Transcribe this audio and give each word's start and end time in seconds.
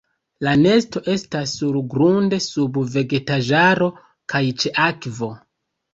La 0.45 0.53
nesto 0.61 1.01
estas 1.15 1.53
surgrunde 1.59 2.39
sub 2.45 2.79
vegetaĵaro 2.97 3.91
kaj 4.35 4.43
ĉe 4.63 4.73
akvo. 4.91 5.35